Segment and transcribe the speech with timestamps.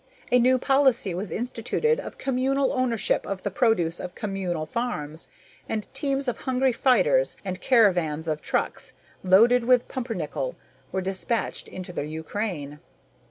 [0.31, 5.29] A new policy was instituted of communal ownership of the produce of communal farms,
[5.69, 8.93] and teams of hunger fighters and caravans of trucks
[9.23, 10.55] loaded with pumpernickel
[10.91, 12.79] were dispatched into the Ukraine.